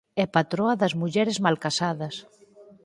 É 0.23 0.25
patroa 0.35 0.79
das 0.81 0.93
mulleres 1.01 1.37
mal 1.45 1.55
casadas. 1.65 2.15